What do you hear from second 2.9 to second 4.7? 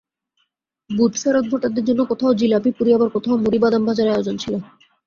আবার কোথাও মুড়ি, বাদামভাজার আয়োজন ছিল।